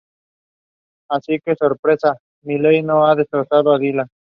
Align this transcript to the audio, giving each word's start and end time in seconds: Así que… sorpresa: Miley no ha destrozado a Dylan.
Así 1.11 1.37
que… 1.45 1.53
sorpresa: 1.55 2.17
Miley 2.41 2.81
no 2.81 3.05
ha 3.05 3.13
destrozado 3.13 3.71
a 3.71 3.77
Dylan. 3.77 4.07